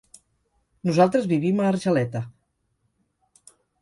Nosaltres 0.89 1.27
vivim 1.33 1.61
a 1.61 1.67
Argeleta. 1.73 2.23